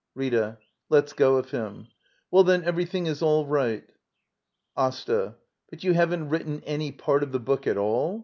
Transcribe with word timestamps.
Rita. 0.15 0.57
[Lets 0.89 1.13
go 1.13 1.35
of 1.35 1.51
him.] 1.51 1.89
Well, 2.31 2.43
then 2.43 2.63
every 2.63 2.85
thing 2.85 3.05
is 3.05 3.21
all 3.21 3.45
right. 3.45 3.83
AsTA. 4.75 5.35
But 5.69 5.83
you 5.83 5.93
haven't 5.93 6.29
written 6.29 6.63
any 6.65 6.91
part 6.91 7.21
of 7.21 7.31
the 7.31 7.39
/book 7.39 7.67
at 7.67 7.77
all? 7.77 8.19